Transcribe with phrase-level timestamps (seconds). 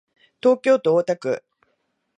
[0.41, 1.43] 東京都大田区